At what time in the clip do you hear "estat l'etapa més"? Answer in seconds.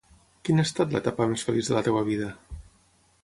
0.69-1.45